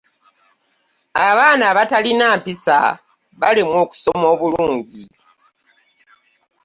Abaana 1.27 1.63
abatalina 1.71 2.25
mpisa 2.39 2.77
balemwa 3.41 3.77
okusoma 3.85 4.25
obulungi. 4.33 5.01